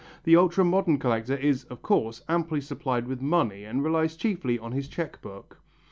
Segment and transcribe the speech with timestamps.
[0.23, 4.71] The ultra modern collector is, of course, amply supplied with money, and relies chiefly on
[4.71, 5.59] his cheque book.